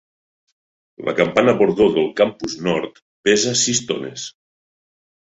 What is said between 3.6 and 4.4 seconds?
sis tones.